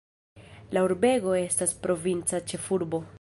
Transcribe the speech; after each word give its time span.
La 0.77 0.81
urbego 0.87 1.35
estas 1.41 1.75
provinca 1.85 2.43
ĉefurbo. 2.53 3.07